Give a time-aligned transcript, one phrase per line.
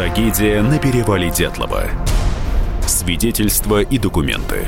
[0.00, 1.82] Трагедия на перевале Дятлова.
[2.86, 4.66] Свидетельства и документы.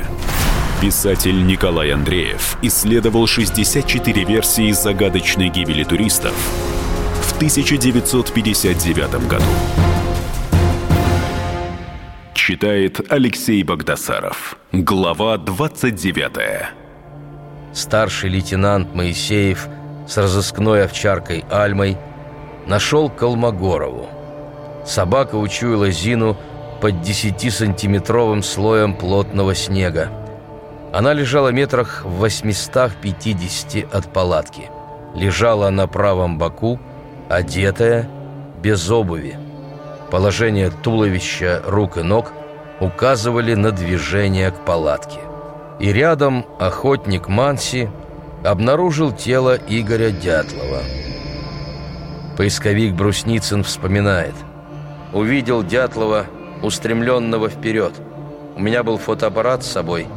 [0.79, 6.33] Писатель Николай Андреев исследовал 64 версии загадочной гибели туристов
[7.23, 9.43] в 1959 году.
[12.35, 14.55] Читает Алексей Богдасаров.
[14.71, 16.67] Глава 29.
[17.73, 19.67] Старший лейтенант Моисеев
[20.07, 21.97] с разыскной овчаркой Альмой
[22.67, 24.22] нашел Колмогорову.
[24.85, 26.37] Собака учуяла Зину
[26.81, 30.09] под 10-сантиметровым слоем плотного снега.
[30.91, 34.69] Она лежала метрах в 850 от палатки.
[35.15, 36.79] Лежала на правом боку,
[37.29, 38.09] одетая,
[38.61, 39.37] без обуви.
[40.11, 42.31] Положение туловища, рук и ног
[42.79, 45.19] указывали на движение к палатке.
[45.79, 47.89] И рядом охотник Манси
[48.43, 50.81] обнаружил тело Игоря Дятлова.
[52.37, 54.35] Поисковик Брусницын вспоминает.
[55.13, 56.25] Увидел Дятлова,
[56.63, 57.93] устремленного вперед.
[58.55, 60.07] У меня был фотоаппарат с собой,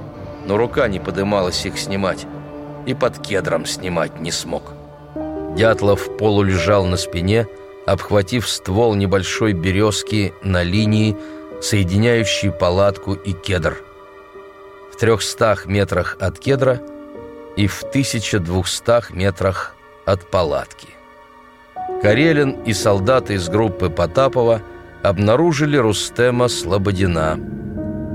[0.47, 2.27] но рука не подымалась их снимать.
[2.86, 4.72] И под кедром снимать не смог.
[5.55, 7.47] Дятлов полулежал на спине,
[7.86, 11.16] обхватив ствол небольшой березки на линии,
[11.60, 13.77] соединяющей палатку и кедр.
[14.92, 16.81] В трехстах метрах от кедра
[17.56, 19.75] и в 1200 метрах
[20.06, 20.88] от палатки.
[22.03, 24.62] Карелин и солдаты из группы Потапова
[25.09, 27.37] обнаружили Рустема Слободина.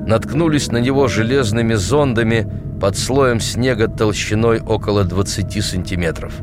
[0.06, 2.48] Наткнулись на него железными зондами
[2.82, 6.34] под слоем снега толщиной около 20 сантиметров.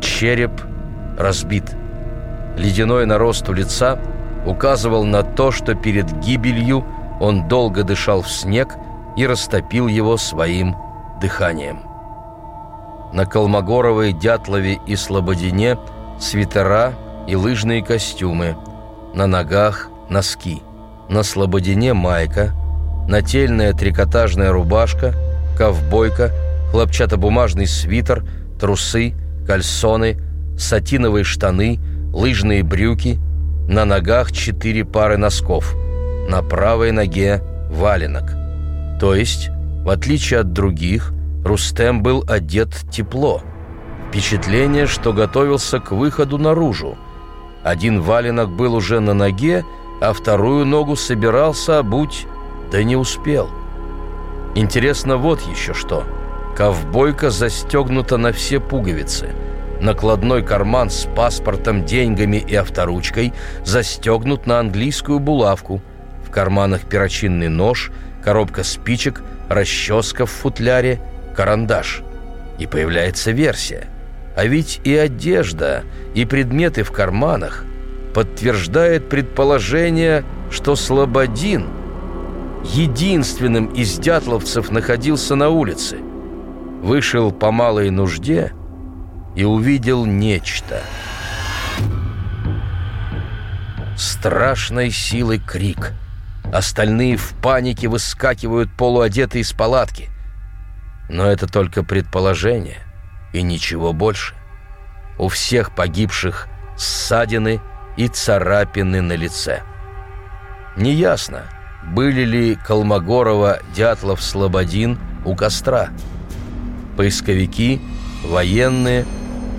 [0.00, 0.52] Череп
[1.18, 1.64] разбит.
[2.56, 3.98] Ледяной нарост у лица
[4.46, 6.84] указывал на то, что перед гибелью
[7.20, 8.76] он долго дышал в снег
[9.16, 10.76] и растопил его своим
[11.20, 11.80] дыханием.
[13.12, 15.78] На Колмогоровой, Дятлове и Слободине
[16.20, 16.92] свитера
[17.26, 18.56] и лыжные костюмы,
[19.18, 20.62] на ногах носки,
[21.08, 22.54] на Слободине майка,
[23.08, 25.12] нательная трикотажная рубашка,
[25.56, 26.30] ковбойка,
[26.70, 28.24] хлопчатобумажный свитер,
[28.60, 29.14] трусы–
[29.46, 30.18] кальсоны,
[30.56, 31.80] сатиновые штаны,
[32.12, 33.18] лыжные брюки,
[33.68, 35.74] на ногах четыре пары носков,
[36.28, 38.36] на правой ноге валенок.
[39.00, 39.48] То есть,
[39.84, 41.12] в отличие от других,
[41.44, 43.42] Рустем был одет тепло.
[44.10, 46.96] Впечатление, что готовился к выходу наружу.
[47.62, 49.64] Один валенок был уже на ноге,
[50.00, 52.26] а вторую ногу собирался обуть,
[52.70, 53.48] да не успел.
[54.54, 56.04] Интересно вот еще что–
[56.58, 59.28] Ковбойка застегнута на все пуговицы.
[59.80, 63.32] Накладной карман с паспортом, деньгами и авторучкой
[63.64, 65.80] застегнут на английскую булавку.
[66.26, 67.92] В карманах перочинный нож,
[68.24, 71.00] коробка спичек, расческа в футляре,
[71.36, 72.02] карандаш.
[72.58, 73.86] И появляется версия.
[74.38, 75.82] А ведь и одежда,
[76.14, 77.64] и предметы в карманах
[78.14, 81.66] подтверждает предположение, что Слободин
[82.62, 85.98] единственным из дятловцев находился на улице–
[86.82, 88.52] вышел по малой нужде
[89.34, 90.82] и увидел нечто.
[93.96, 95.92] Страшной силы крик.
[96.52, 100.08] Остальные в панике выскакивают полуодетые из палатки.
[101.08, 102.87] Но это только предположение
[103.38, 104.34] и ничего больше.
[105.18, 107.60] У всех погибших ссадины
[107.96, 109.62] и царапины на лице.
[110.76, 111.44] Неясно,
[111.84, 115.88] были ли Колмогорова, Дятлов, Слободин у костра–
[116.98, 117.80] поисковики,
[118.24, 119.06] военные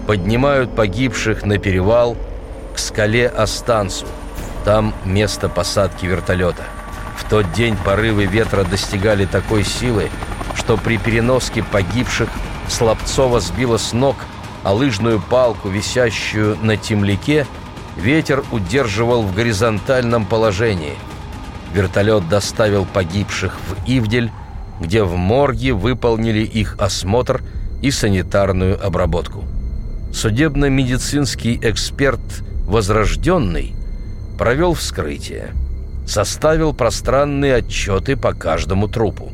[0.06, 2.18] поднимают погибших на перевал
[2.76, 4.06] к скале Остансу.
[4.66, 6.64] Там место посадки вертолета.
[7.18, 10.10] В тот день порывы ветра достигали такой силы,
[10.54, 12.28] что при переноске погибших
[12.70, 14.16] Слабцова сбила с ног,
[14.64, 17.46] а лыжную палку, висящую на темляке,
[17.98, 20.96] ветер удерживал в горизонтальном положении.
[21.74, 24.32] Вертолет доставил погибших в Ивдель,
[24.80, 27.42] где в морге выполнили их осмотр
[27.82, 29.44] и санитарную обработку.
[30.14, 32.20] Судебно-медицинский эксперт
[32.66, 33.76] «Возрожденный»
[34.38, 35.54] провел вскрытие,
[36.08, 39.32] составил пространные отчеты по каждому трупу.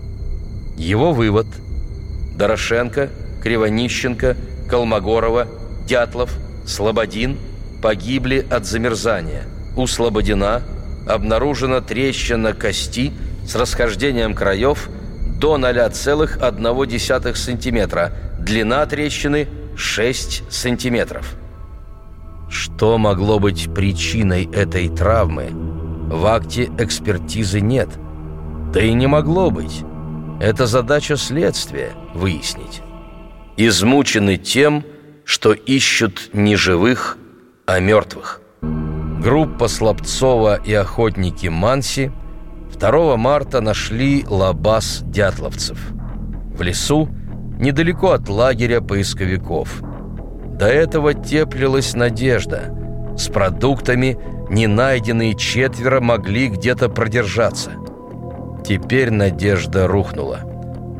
[0.77, 1.47] Его вывод–
[2.35, 3.09] Дорошенко,
[3.45, 4.35] Кривонищенко,
[4.69, 5.47] Колмогорова,
[5.87, 6.31] Дятлов,
[6.65, 7.37] Слободин
[7.81, 9.43] погибли от замерзания.
[9.77, 10.61] У Слободина
[11.07, 13.13] обнаружена трещина кости
[13.47, 14.89] с расхождением краев–
[15.39, 21.21] до 0,1 см, длина трещины 6 см.
[22.49, 25.49] Что могло быть причиной этой травмы?
[25.51, 27.89] В акте экспертизы нет.
[28.73, 29.83] Да и не могло быть.
[30.39, 32.81] Это задача следствия– выяснить.
[33.57, 34.83] Измучены тем,
[35.23, 37.17] что ищут не живых,
[37.65, 38.41] а мертвых.
[38.61, 42.11] Группа Слабцова и охотники Манси
[42.77, 45.79] 2 марта нашли лабаз дятловцев.
[46.53, 47.07] В лесу,
[47.57, 49.81] недалеко от лагеря поисковиков.
[50.45, 52.75] До этого теплилась надежда.
[53.17, 54.17] С продуктами
[54.49, 57.71] не найденные четверо могли где-то продержаться.
[58.65, 60.41] Теперь надежда рухнула.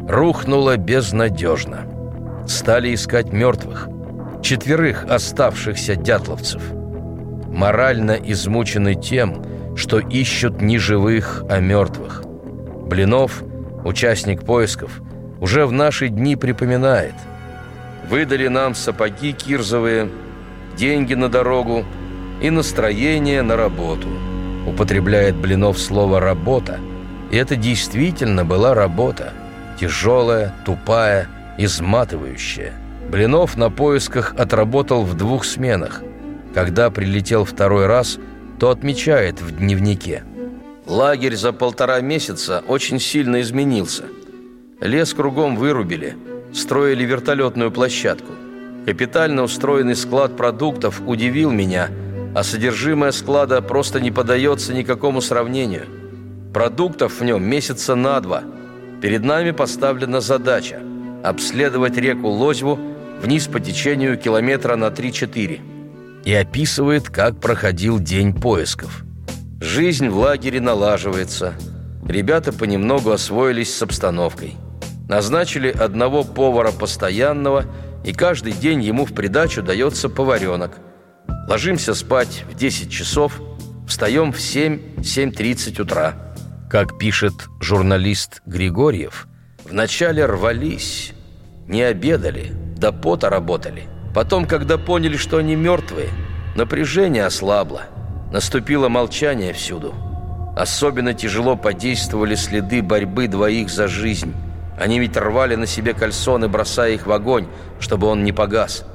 [0.08, 1.95] Рухнула безнадежно.
[2.48, 3.88] Стали искать мертвых.
[4.42, 6.62] Четверых оставшихся дятловцев.
[7.48, 9.44] Морально измучены тем,
[9.76, 12.24] что ищут не живых, а мертвых.
[12.86, 13.44] Блинов,
[13.84, 15.02] участник поисков,
[15.40, 17.16] уже в наши дни припоминает.
[18.10, 20.10] Выдали нам сапоги кирзовые,
[20.78, 21.84] деньги на дорогу
[22.42, 24.08] и настроение на работу.
[24.68, 26.80] Употребляет Блинов слово «работа»,
[27.32, 29.34] и это действительно была работа.
[29.80, 31.28] Тяжелая, тупая,
[31.58, 32.74] изматывающая.
[33.10, 36.02] Блинов на поисках отработал в двух сменах.
[36.54, 38.18] Когда прилетел второй раз–
[38.60, 40.24] то отмечает в дневнике.
[40.86, 44.04] Лагерь за полтора месяца очень сильно изменился.
[44.80, 46.16] Лес кругом вырубили,
[46.54, 48.34] строили вертолетную площадку.
[48.86, 51.90] Капитально устроенный склад продуктов удивил меня,
[52.36, 55.86] а содержимое склада просто не поддается никакому сравнению.
[56.54, 58.44] Продуктов в нем месяца на два.
[59.02, 60.82] Перед нами поставлена задача–
[61.30, 62.80] обследовать реку Лозьву
[63.22, 65.76] вниз по течению километра на 3-4
[66.26, 69.04] и описывает, как проходил день поисков.
[69.62, 71.54] Жизнь в лагере налаживается.
[72.08, 74.56] Ребята понемногу освоились с обстановкой.
[75.08, 77.66] Назначили одного повара постоянного,
[78.04, 80.78] и каждый день ему в придачу дается поваренок.
[81.48, 83.40] Ложимся спать в 10 часов,
[83.88, 86.14] встаем в 7-7.30 утра.
[86.70, 89.28] Как пишет журналист Григорьев,
[89.66, 91.14] вначале рвались,
[91.68, 93.84] не обедали, до пота работали–
[94.16, 96.08] Потом, когда поняли, что они мертвые,
[96.56, 97.82] напряжение ослабло.
[98.32, 99.94] Наступило молчание всюду.
[100.56, 104.34] Особенно тяжело подействовали следы борьбы двоих за жизнь.
[104.80, 107.48] Они ведь рвали на себе кальсоны, бросая их в огонь,
[107.82, 108.86] чтобы он не погас.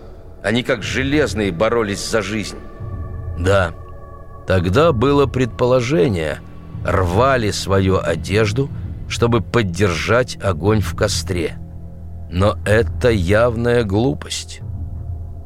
[0.43, 2.57] Они как железные боролись за жизнь.
[3.39, 3.75] Да,
[4.47, 6.39] тогда было предположение.
[6.83, 8.71] Рвали свою одежду,
[9.11, 11.59] чтобы поддержать огонь в костре.
[12.31, 14.63] Но это явная глупость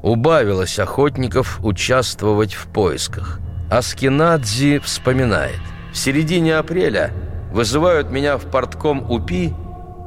[0.05, 3.41] убавилось охотников участвовать в поисках.
[3.71, 5.61] Аскинадзи вспоминает.
[5.93, 7.11] В середине апреля
[7.51, 9.55] вызывают меня в портком УПИ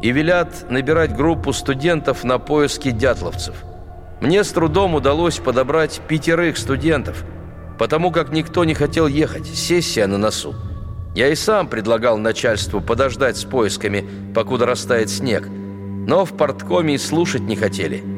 [0.03, 3.55] и велят набирать группу студентов на поиски дятловцев.
[4.21, 7.23] Мне с трудом удалось подобрать пятерых студентов,
[7.79, 10.53] потому как никто не хотел ехать, сессия на носу.
[11.17, 16.97] Я и сам предлагал начальству подождать с поисками, покуда растает снег, но в порткоме и
[16.97, 18.03] слушать не хотели–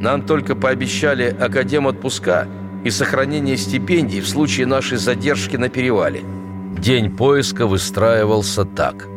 [0.00, 2.46] нам только пообещали академ отпуска
[2.84, 6.22] и сохранение стипендий в случае нашей задержки на перевале.
[6.78, 9.08] День поиска выстраивался так.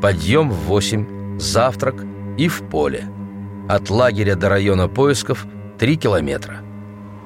[0.00, 2.04] Подъем в 8, завтрак
[2.38, 3.06] и в поле.
[3.68, 5.46] От лагеря до района поисков
[5.78, 6.60] 3 километра.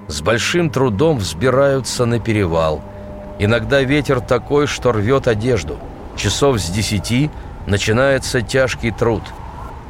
[0.08, 2.82] С большим трудом взбираются на перевал.
[3.39, 5.79] Иногда ветер такой, что рвет одежду.
[6.17, 7.31] Часов с 10
[7.67, 9.23] начинается тяжкий труд.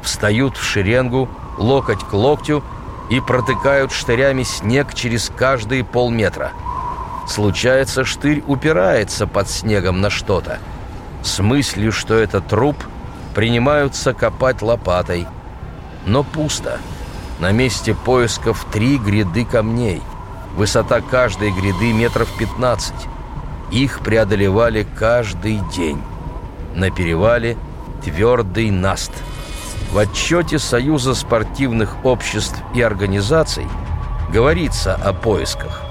[0.01, 2.63] Встают в шеренгу, локоть к локтю–
[3.09, 6.51] и протыкают штырями снег через каждые полметра.
[7.27, 10.59] Случается, штырь упирается под снегом на что-то.
[11.23, 12.75] С мыслью, что это труп,
[13.33, 15.27] принимаются копать лопатой.
[16.05, 16.79] Но пусто.
[17.39, 20.01] На месте поисков три гряды камней.
[20.55, 22.93] Высота каждой гряды метров 15.
[23.71, 26.01] Их преодолевали каждый день.
[26.73, 27.57] На перевале
[28.03, 29.11] твердый наст–
[29.95, 33.65] в отчете Союза спортивных обществ и организаций
[34.29, 35.83] говорится о поисках.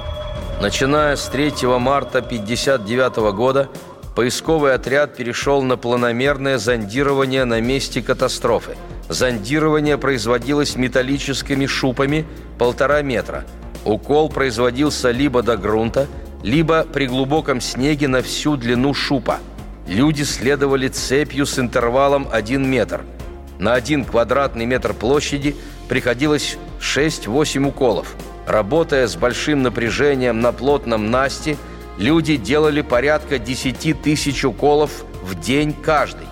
[0.60, 3.70] Начиная с 3 марта 1959 года
[4.14, 8.76] поисковый отряд перешел на планомерное зондирование на месте катастрофы.
[9.08, 12.26] Зондирование производилось металлическими шупами
[12.58, 13.44] полтора метра.
[13.86, 16.08] Укол производился либо до грунта,
[16.44, 19.40] либо при глубоком снеге на всю длину шупа.
[19.88, 23.02] Люди следовали цепью с интервалом 1 метр–
[23.58, 25.56] на один квадратный метр площади
[25.88, 28.14] приходилось 6-8 уколов.
[28.46, 31.56] Работая с большим напряжением на плотном насте,
[31.96, 36.26] люди делали порядка 10 тысяч уколов в день каждый.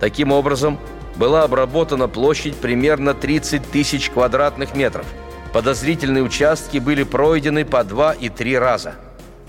[0.00, 0.78] Таким образом,
[1.16, 5.06] была обработана площадь примерно 30 тысяч квадратных метров.
[5.54, 8.94] Подозрительные участки были пройдены по два и три раза.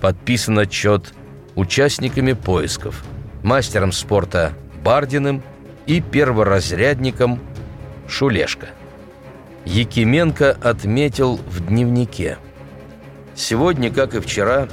[0.02, 1.14] Подписан отчет
[1.56, 3.04] участниками поисков,
[3.44, 5.42] мастером спорта Бардиным–
[5.88, 7.40] и перворазрядником
[8.08, 8.68] Шулешко.
[9.66, 12.38] Якименко отметил в дневнике.
[13.36, 14.68] Сегодня, как и вчера,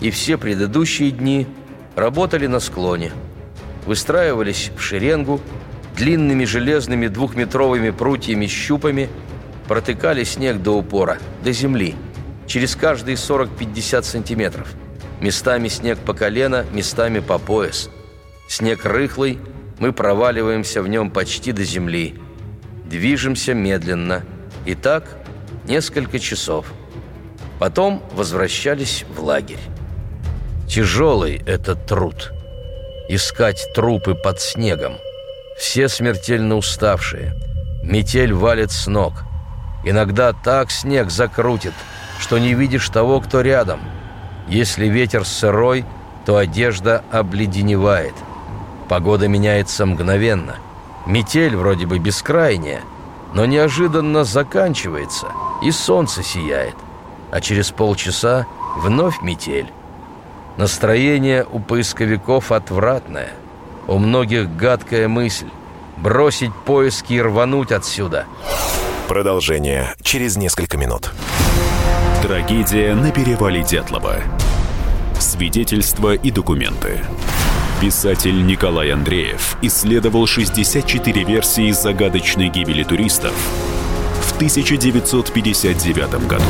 [0.00, 1.46] и все предыдущие дни
[1.94, 3.12] работали на склоне.
[3.86, 5.40] Выстраивались в шеренгу,
[5.96, 9.08] длинными железными двухметровыми прутьями-щупами
[9.68, 11.94] протыкали снег до упора, до земли,
[12.50, 14.66] через каждые 40-50 сантиметров.
[15.20, 17.88] Местами снег по колено, местами по пояс.
[18.48, 19.38] Снег рыхлый,
[19.78, 22.16] мы проваливаемся в нем почти до земли.
[22.84, 24.24] Движемся медленно.
[24.66, 25.04] И так
[25.64, 26.66] несколько часов.
[27.60, 29.60] Потом возвращались в лагерь.
[30.68, 32.32] Тяжелый этот труд.
[33.08, 34.94] Искать трупы под снегом.
[35.56, 37.32] Все смертельно уставшие.
[37.84, 39.22] Метель валит с ног.
[39.84, 41.74] Иногда так снег закрутит,
[42.20, 43.80] что не видишь того, кто рядом.
[44.46, 45.84] Если ветер сырой,
[46.26, 48.14] то одежда обледеневает.
[48.88, 50.56] Погода меняется мгновенно.
[51.06, 52.82] Метель вроде бы бескрайняя,
[53.32, 55.28] но неожиданно заканчивается,
[55.62, 56.74] и солнце сияет.
[57.32, 58.46] А через полчаса
[58.76, 59.72] вновь метель.
[60.56, 63.30] Настроение у поисковиков отвратное.
[63.88, 65.48] У многих гадкая мысль–
[65.96, 68.26] бросить поиски и рвануть отсюда.
[69.08, 71.12] Продолжение через несколько минут.
[72.22, 74.16] Трагедия на перевале Дятлова.
[75.18, 77.00] Свидетельства и документы.
[77.80, 83.32] Писатель Николай Андреев исследовал 64 версии загадочной гибели туристов
[84.20, 86.44] в 1959 году.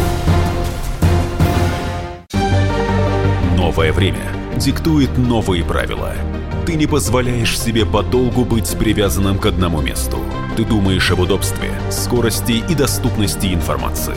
[3.57, 6.15] Новое время диктует новые правила.
[6.67, 10.19] Ты не позволяешь себе подолгу быть привязанным к одному месту.
[10.57, 14.17] Ты думаешь об удобстве, скорости и доступности информации.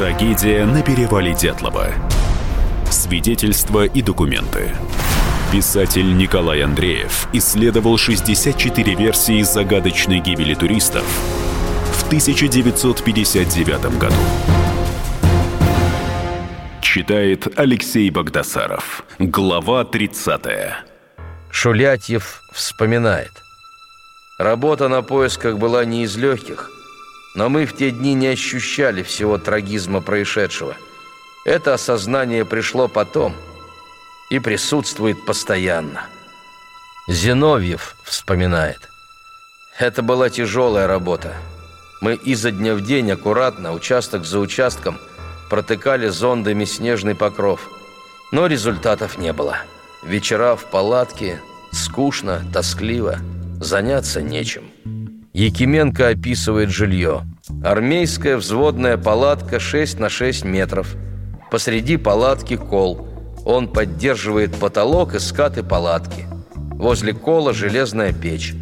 [0.00, 1.88] Трагедия на перевале Дятлова.
[2.90, 4.70] Свидетельства и документы.
[5.52, 11.04] Писатель Николай Андреев исследовал 64 версии загадочной гибели туристов
[11.92, 14.14] в 1959 году.
[16.80, 19.04] Читает Алексей Богдасаров.
[19.18, 20.40] Глава 30.
[21.50, 23.32] Шулятьев вспоминает.
[24.38, 26.70] Работа на поисках была не из легких–
[27.34, 30.74] но мы в те дни не ощущали всего трагизма происшедшего.
[31.44, 33.34] Это осознание пришло потом
[34.30, 36.06] и присутствует постоянно.
[37.08, 38.88] Зиновьев вспоминает.
[39.78, 41.34] Это была тяжелая работа.
[42.00, 44.98] Мы изо дня в день аккуратно, участок за участком,
[45.48, 47.68] протыкали зондами снежный покров.
[48.32, 49.58] Но результатов не было.
[50.02, 51.40] Вечера в палатке,
[51.72, 53.18] скучно, тоскливо,
[53.60, 54.70] заняться нечем.
[55.32, 57.22] Якименко описывает жилье.
[57.62, 60.96] Армейская взводная палатка 6 на 6 метров.
[61.52, 63.06] Посреди палатки кол.
[63.44, 66.26] Он поддерживает потолок и скаты палатки.
[66.74, 68.54] Возле кола железная печь.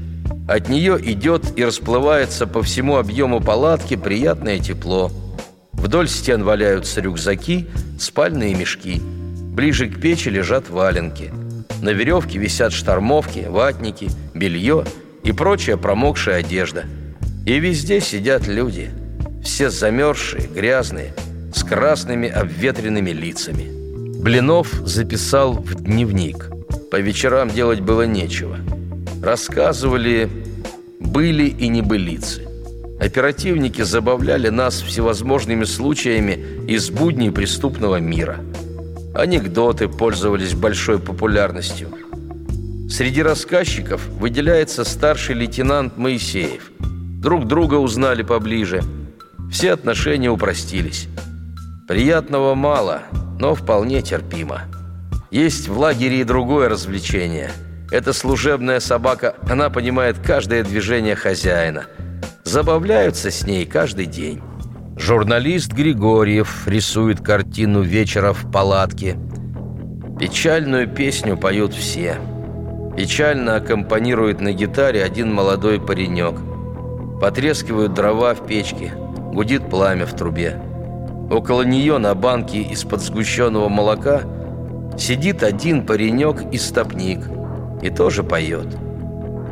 [0.46, 5.10] От нее идет и расплывается по всему объему палатки приятное тепло.
[5.72, 7.66] Вдоль стен валяются рюкзаки,
[7.98, 9.00] спальные мешки.
[9.00, 11.32] Ближе к печи лежат валенки.
[11.80, 14.84] На веревке висят штормовки, ватники, белье–
[15.24, 16.84] и прочая промокшая одежда.
[17.46, 18.90] И везде сидят люди,
[19.42, 21.14] все замерзшие, грязные,
[21.54, 23.78] с красными обветренными лицами.
[24.20, 26.50] Блинов записал в дневник.
[26.90, 28.58] По вечерам делать было нечего.
[29.22, 30.28] Рассказывали
[31.00, 32.46] были и небылицы.
[33.00, 38.40] Оперативники забавляли нас всевозможными случаями из будней преступного мира.
[39.14, 41.88] Анекдоты пользовались большой популярностью–
[42.88, 46.72] Среди рассказчиков выделяется старший лейтенант Моисеев.
[46.80, 48.82] Друг друга узнали поближе.
[49.52, 51.06] Все отношения упростились.
[51.86, 53.02] Приятного мало,
[53.38, 54.62] но вполне терпимо.
[55.30, 57.50] Есть в лагере и другое развлечение.
[57.90, 61.84] Это служебная собака, она понимает каждое движение хозяина.
[62.44, 64.40] Забавляются с ней каждый день.
[64.96, 69.18] Журналист Григорьев рисует картину вечера в палатке.
[70.18, 72.16] Печальную песню поют все–
[72.98, 76.34] Печально аккомпанирует на гитаре один молодой паренек.
[77.20, 78.92] Потрескивают дрова в печке,
[79.32, 80.60] гудит пламя в трубе.
[81.30, 84.22] Около нее на банке из-под сгущенного молока
[84.98, 87.20] сидит один паренек и стопник
[87.82, 88.66] и тоже поет.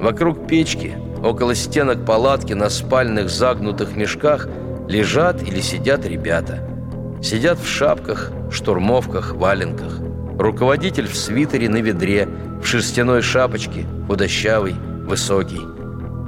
[0.00, 4.48] Вокруг печки, около стенок палатки на спальных загнутых мешках
[4.88, 6.68] лежат или сидят ребята.
[7.22, 10.00] Сидят в шапках, штурмовках, валенках.
[10.38, 12.28] Руководитель в свитере на ведре,
[12.62, 14.74] в шерстяной шапочке, худощавый,
[15.06, 15.62] высокий.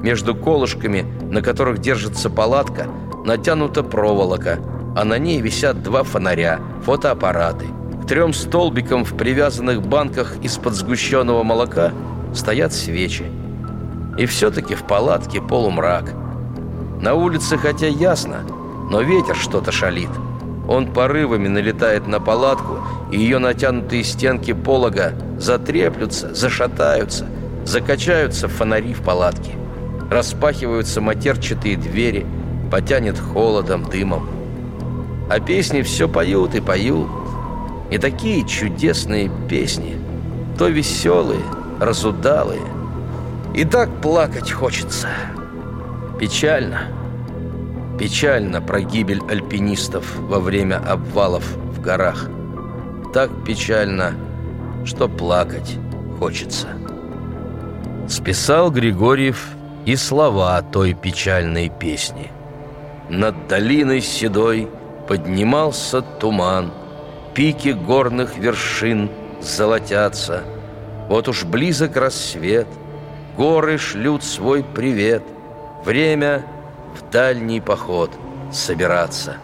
[0.03, 2.87] Между колышками, на которых держится палатка,
[3.25, 4.61] натянута проволока,
[4.97, 7.67] а на ней висят два фонаря, фотоаппараты.
[8.03, 11.93] К трем столбикам в привязанных банках из-под сгущенного молока
[12.35, 13.27] стоят свечи.
[14.17, 16.15] И все-таки в палатке полумрак.
[17.03, 18.43] На улице хотя ясно,
[18.91, 20.11] но ветер что-то шалит.
[20.69, 27.27] Он порывами налетает на палатку, и ее натянутые стенки полога затреплются, зашатаются,
[27.65, 29.53] закачаются фонари в палатке.
[30.11, 32.27] Распахиваются матерчатые двери,
[32.71, 34.29] потянет холодом, дымом.
[35.31, 37.09] А песни все поют и поют.
[37.91, 39.97] И такие чудесные песни,
[40.59, 41.41] то веселые,
[41.81, 42.61] разудалые.
[43.55, 45.09] И так плакать хочется.
[46.21, 46.98] Печально.
[47.99, 52.31] Печально про гибель альпинистов во время обвалов в горах.
[53.13, 54.15] Так печально,
[54.85, 55.77] что плакать
[56.21, 56.69] хочется.
[58.09, 59.49] Списал Григорьев
[59.85, 62.31] и слова той печальной песни.
[63.11, 64.69] Над долиной седой
[65.09, 66.73] поднимался туман,
[67.35, 70.45] Пики горных вершин золотятся.
[71.09, 72.69] Вот уж близок рассвет,
[73.37, 75.25] горы шлют свой привет.
[75.85, 76.45] Время—
[76.99, 78.11] в дальний поход
[78.53, 79.37] собираться.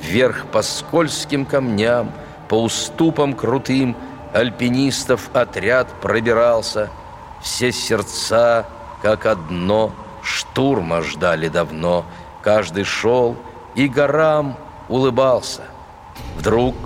[0.00, 2.12] Вверх по скользким камням,
[2.48, 3.96] по уступам крутым
[4.32, 6.88] Альпинистов отряд пробирался.
[7.42, 8.66] Все сердца,
[9.02, 12.04] как одно, штурма ждали давно.
[12.42, 13.36] Каждый шел
[13.74, 14.56] и горам
[14.88, 15.62] улыбался.
[16.36, 16.76] Вдруг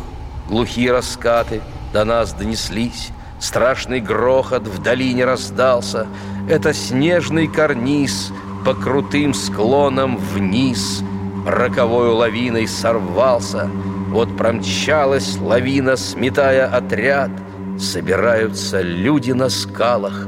[0.48, 1.60] глухие раскаты
[1.92, 3.10] до нас донеслись,
[3.40, 6.06] Страшный грохот в долине раздался.
[6.48, 8.32] Это снежный карниз—
[8.64, 11.02] по крутым склонам вниз.
[11.46, 13.70] Роковою лавиной сорвался.
[14.08, 17.30] Вот промчалась лавина, сметая отряд.
[17.78, 20.26] Собираются люди на скалах.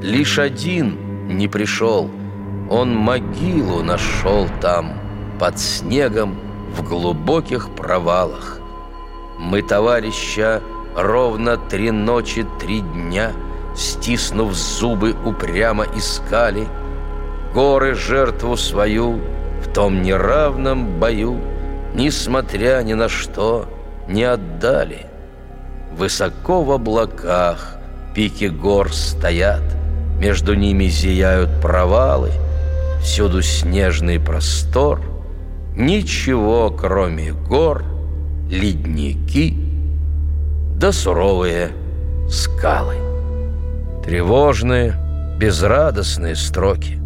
[0.00, 2.10] Лишь один не пришел.
[2.70, 4.94] Он могилу нашел там
[5.38, 6.36] Под снегом
[6.74, 8.60] в глубоких провалах.
[9.38, 10.62] Мы товарища
[10.96, 13.32] ровно три ночи, три дня
[13.74, 16.66] Стиснув зубы, упрямо искали—
[17.54, 19.20] горы жертву свою
[19.62, 21.40] в том неравном бою,
[21.94, 23.68] несмотря ни на что,
[24.08, 25.06] не отдали.
[25.92, 27.76] Высоко в облаках
[28.14, 29.62] пики гор стоят,
[30.20, 32.30] между ними зияют провалы,
[33.02, 35.00] всюду снежный простор,
[35.76, 37.84] ничего, кроме гор,
[38.50, 39.70] ледники
[40.80, 41.72] да суровые
[42.30, 42.94] скалы.
[44.02, 44.94] Тревожные,
[45.38, 46.99] безрадостные строки.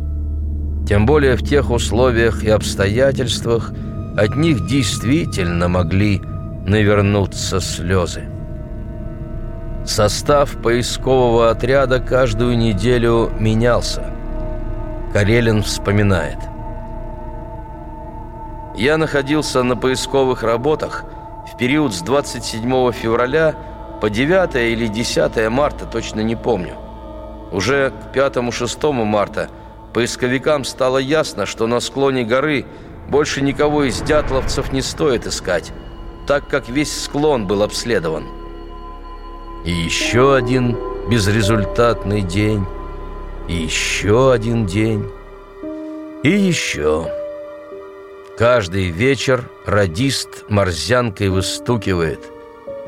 [0.86, 3.72] Тем более в тех условиях и обстоятельствах
[4.16, 6.20] от них действительно могли
[6.66, 8.24] навернуться слезы.
[9.86, 14.12] Состав поискового отряда каждую неделю менялся.
[15.12, 16.38] Карелин вспоминает.
[18.76, 21.04] Я находился на поисковых работах
[21.50, 23.54] в период с 27 февраля
[24.00, 26.74] по 9 или 10 марта, точно не помню.
[27.52, 29.48] Уже к 5-6 марта–
[29.94, 32.66] Поисковикам стало ясно, что на склоне горы
[33.08, 35.72] больше никого из дятловцев не стоит искать,
[36.26, 38.24] так как весь склон был обследован.
[39.64, 40.76] И еще один
[41.08, 42.66] безрезультатный день,
[43.46, 45.08] и еще один день,
[46.24, 47.08] и еще.
[48.36, 52.18] Каждый вечер радист морзянкой выстукивает.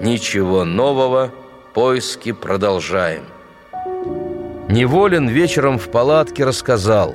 [0.00, 1.30] Ничего нового,
[1.72, 3.22] поиски продолжаем.
[4.68, 7.14] Неволин вечером в палатке рассказал,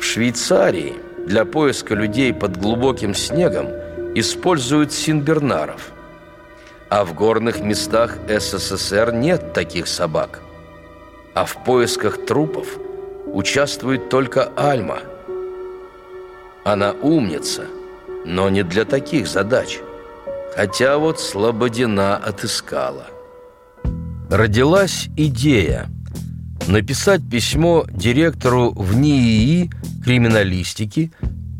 [0.00, 0.94] в Швейцарии
[1.26, 3.66] для поиска людей под глубоким снегом
[4.14, 5.90] используют синбернаров,
[6.88, 10.40] а в горных местах СССР нет таких собак.
[11.34, 12.78] А в поисках трупов
[13.26, 15.00] участвует только Альма.
[16.64, 17.66] Она умница,
[18.24, 19.78] но не для таких задач.
[20.56, 23.08] Хотя вот Слободина отыскала.
[24.30, 25.88] Родилась идея–
[26.68, 29.70] написать письмо директору в НИИ
[30.04, 31.10] криминалистики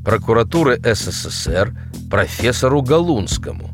[0.05, 1.75] прокуратуры СССР
[2.11, 3.71] профессору Галунскому.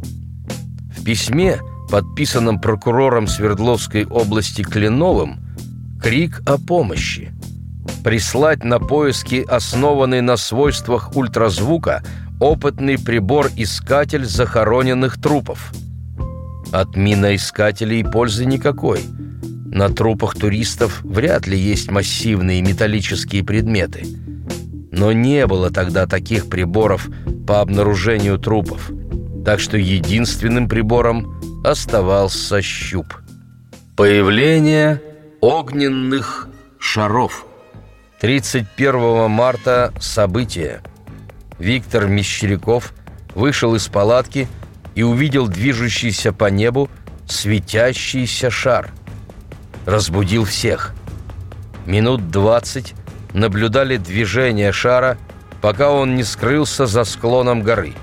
[0.96, 5.40] В письме, подписанном прокурором Свердловской области Кленовым,
[6.02, 7.32] крик о помощи.
[8.02, 12.02] Прислать на поиски, основанный на свойствах ультразвука,
[12.40, 15.72] опытный прибор-искатель захороненных трупов.
[16.72, 19.00] От миноискателей пользы никакой–
[19.74, 24.06] на трупах туристов вряд ли есть массивные металлические предметы.
[24.92, 27.08] Но не было тогда таких приборов
[27.46, 28.92] по обнаружению трупов.
[29.44, 33.14] Так что единственным прибором оставался щуп.
[33.96, 35.02] Появление
[35.40, 37.44] огненных шаров.
[38.20, 40.82] 31 марта событие.
[41.58, 42.94] Виктор Мещеряков
[43.34, 44.46] вышел из палатки
[44.94, 46.88] и увидел движущийся по небу
[47.26, 48.92] светящийся шар.
[49.86, 50.94] Разбудил всех.
[51.86, 52.94] Минут двадцать
[53.32, 55.18] наблюдали движение шара,
[55.60, 57.94] пока он не скрылся за склоном горы.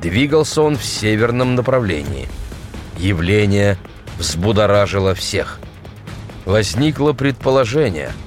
[0.00, 2.28] Двигался он в северном направлении.
[2.98, 3.78] Явление
[4.18, 5.58] взбудоражило всех.
[6.44, 8.12] Возникло предположение–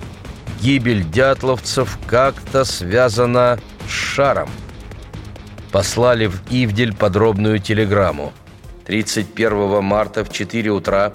[0.62, 4.50] гибель дятловцев как-то связана с шаром.
[5.72, 8.34] Послали в Ивдель подробную телеграмму.
[8.86, 11.13] 31 марта в 4 утра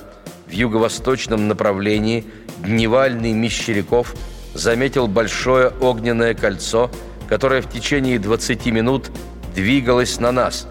[0.52, 2.24] в юго-восточном направлении
[2.58, 4.14] дневальный Мещеряков
[4.54, 6.90] заметил большое огненное кольцо,
[7.28, 9.10] которое в течение 20 минут
[9.54, 10.68] двигалось на нас,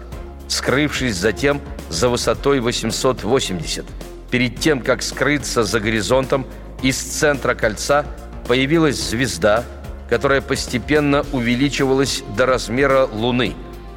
[0.48, 3.84] скрывшись затем за высотой 880.
[4.30, 6.46] Перед тем, как скрыться за горизонтом,
[6.82, 8.06] из центра кольца–
[8.46, 9.64] появилась звезда,
[10.08, 13.54] которая постепенно увеличивалась до размера Луны,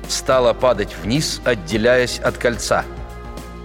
[0.07, 2.85] стала падать вниз, отделяясь от кольца.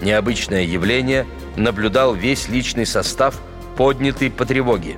[0.01, 1.27] Необычное явление
[1.57, 3.41] наблюдал весь личный состав,
[3.77, 4.97] поднятый по тревоге.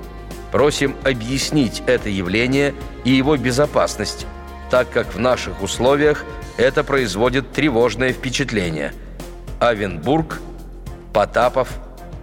[0.51, 4.27] Просим объяснить это явление и его безопасность,
[4.69, 6.25] так как в наших условиях
[6.57, 8.93] это производит тревожное впечатление.
[9.59, 10.39] Авенбург,
[11.13, 11.69] Потапов,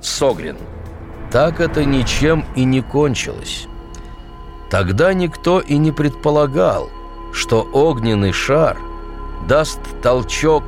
[0.01, 0.57] Согрин–
[1.31, 3.69] так это ничем и не кончилось.
[4.69, 6.91] Тогда никто и не предполагал,
[7.33, 8.77] что огненный шар
[9.49, 10.65] даст толчок,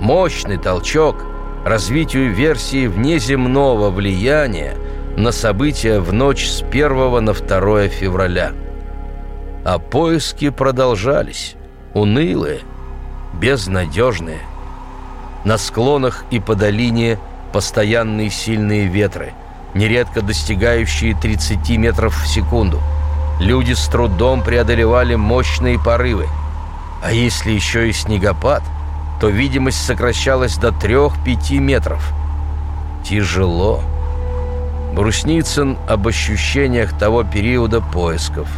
[0.00, 1.16] мощный толчок
[1.64, 4.76] развитию версии внеземного влияния
[5.16, 8.52] на события в ночь с 1 на 2 февраля.
[9.64, 11.56] А поиски продолжались,
[11.94, 12.60] унылые,
[13.34, 14.40] безнадежные.
[15.44, 17.18] На склонах и по долине
[17.52, 19.32] постоянные сильные ветры–
[19.74, 22.80] нередко достигающие 30 метров в секунду.
[23.38, 26.26] Люди с трудом преодолевали мощные порывы.
[27.02, 28.62] А если еще и снегопад,
[29.20, 32.12] то видимость сокращалась до 3-5 метров.
[33.04, 33.82] Тяжело.
[34.94, 38.48] Брусницын об ощущениях того периода поисков.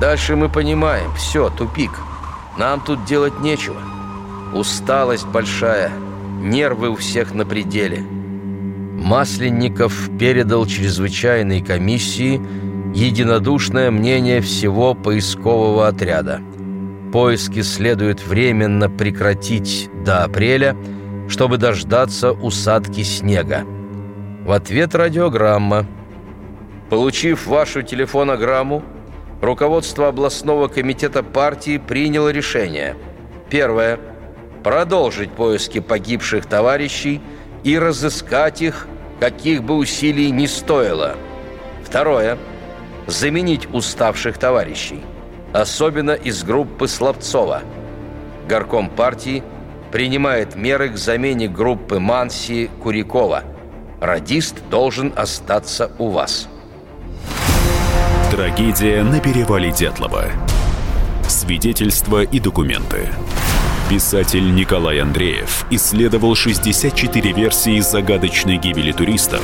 [0.00, 1.92] Дальше мы понимаем, все, тупик.
[2.58, 3.80] Нам тут делать нечего.
[4.54, 5.92] Усталость большая,
[6.40, 8.00] нервы у всех на пределе.
[8.00, 12.40] Масленников передал чрезвычайной комиссии
[12.94, 16.40] единодушное мнение всего поискового отряда.
[17.12, 20.76] Поиски следует временно прекратить до апреля,
[21.28, 23.64] чтобы дождаться усадки снега.
[24.44, 25.86] В ответ радиограмма.
[26.88, 28.82] Получив вашу телефонограмму,
[29.40, 32.96] руководство областного комитета партии приняло решение.
[33.48, 33.98] Первое.
[34.62, 37.20] Продолжить поиски погибших товарищей–
[37.64, 38.86] и разыскать их,
[39.18, 41.16] каких бы усилий ни стоило.
[41.84, 42.38] Второе.
[43.06, 45.02] Заменить уставших товарищей,
[45.52, 47.62] особенно из группы Слабцова.
[48.48, 49.42] Горком партии
[49.92, 53.44] принимает меры к замене группы Манси Курикова.
[54.00, 56.48] Радист должен остаться у вас.
[58.30, 60.26] Трагедия на перевале Дятлова.
[61.28, 63.08] Свидетельства и документы.
[63.88, 69.42] Писатель Николай Андреев исследовал 64 версии загадочной гибели туристов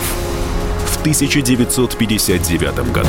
[0.86, 3.08] в 1959 году.